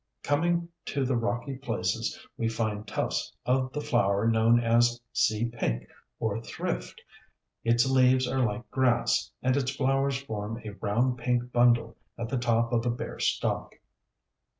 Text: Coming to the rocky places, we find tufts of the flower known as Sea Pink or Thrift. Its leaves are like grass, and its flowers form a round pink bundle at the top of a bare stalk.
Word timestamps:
Coming 0.23 0.69
to 0.85 1.05
the 1.05 1.15
rocky 1.15 1.57
places, 1.57 2.19
we 2.35 2.49
find 2.49 2.87
tufts 2.87 3.31
of 3.45 3.71
the 3.71 3.81
flower 3.81 4.27
known 4.27 4.59
as 4.59 4.99
Sea 5.13 5.45
Pink 5.45 5.87
or 6.19 6.41
Thrift. 6.41 7.03
Its 7.63 7.85
leaves 7.87 8.27
are 8.27 8.43
like 8.43 8.67
grass, 8.71 9.29
and 9.43 9.55
its 9.55 9.69
flowers 9.69 10.19
form 10.19 10.59
a 10.65 10.71
round 10.81 11.19
pink 11.19 11.51
bundle 11.51 11.97
at 12.17 12.29
the 12.29 12.39
top 12.39 12.73
of 12.73 12.83
a 12.83 12.89
bare 12.89 13.19
stalk. 13.19 13.75